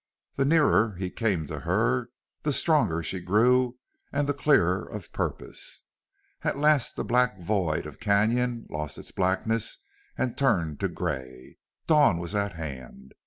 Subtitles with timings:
[0.35, 2.09] The nearer he came to her
[2.41, 3.77] the stronger she grew
[4.11, 5.83] and the clearer of purpose.
[6.41, 9.77] At last the black void of canon lost its blackness
[10.17, 11.59] and turned to gray.
[11.85, 13.13] Dawn was at hand.